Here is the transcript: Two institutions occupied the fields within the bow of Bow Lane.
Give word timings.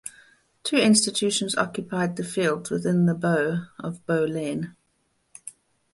Two 0.63 0.77
institutions 0.77 1.55
occupied 1.57 2.15
the 2.15 2.23
fields 2.23 2.71
within 2.71 3.05
the 3.05 3.13
bow 3.13 3.67
of 3.77 4.03
Bow 4.07 4.23
Lane. 4.25 4.75